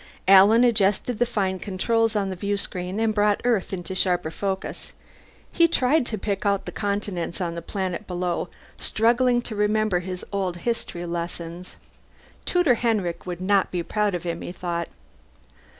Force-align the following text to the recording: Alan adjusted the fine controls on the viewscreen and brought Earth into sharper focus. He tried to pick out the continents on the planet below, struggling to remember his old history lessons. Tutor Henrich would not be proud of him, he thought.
Alan 0.27 0.63
adjusted 0.63 1.19
the 1.19 1.27
fine 1.27 1.59
controls 1.59 2.15
on 2.15 2.31
the 2.31 2.35
viewscreen 2.35 2.99
and 2.99 3.13
brought 3.13 3.39
Earth 3.43 3.71
into 3.71 3.93
sharper 3.93 4.31
focus. 4.31 4.93
He 5.51 5.67
tried 5.67 6.07
to 6.07 6.17
pick 6.17 6.43
out 6.43 6.65
the 6.65 6.71
continents 6.71 7.39
on 7.39 7.53
the 7.53 7.61
planet 7.61 8.07
below, 8.07 8.49
struggling 8.79 9.43
to 9.43 9.55
remember 9.55 9.99
his 9.99 10.25
old 10.31 10.57
history 10.65 11.05
lessons. 11.05 11.75
Tutor 12.45 12.77
Henrich 12.77 13.27
would 13.27 13.41
not 13.41 13.69
be 13.69 13.83
proud 13.83 14.15
of 14.15 14.23
him, 14.23 14.41
he 14.41 14.51
thought. 14.51 14.89